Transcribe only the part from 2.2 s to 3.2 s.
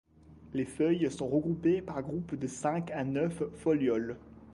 de cinq à